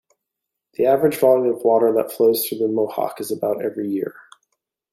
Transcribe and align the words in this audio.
The 0.73 0.87
average 0.87 1.15
volume 1.17 1.53
of 1.53 1.61
water 1.63 1.93
that 1.93 2.11
flows 2.11 2.47
through 2.49 2.57
the 2.57 2.67
Mohawk 2.67 3.21
is 3.21 3.29
about 3.29 3.63
every 3.63 3.87
year. 3.87 4.15